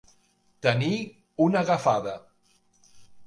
Tenir 0.67 0.95
una 1.47 1.61
agafada. 1.63 2.17